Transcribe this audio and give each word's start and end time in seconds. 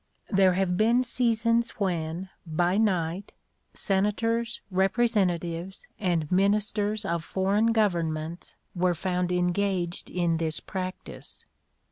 There 0.31 0.53
have 0.53 0.77
been 0.77 1.03
seasons 1.03 1.77
when, 1.79 2.29
by 2.43 2.79
night, 2.79 3.33
Senators, 3.75 4.59
Representatives, 4.71 5.87
and 5.99 6.31
Ministers 6.31 7.05
of 7.05 7.23
Foreign 7.23 7.67
Governments 7.71 8.55
were 8.73 8.95
found 8.95 9.31
engaged 9.31 10.09
in 10.09 10.37
this 10.37 10.59
practice. 10.59 11.45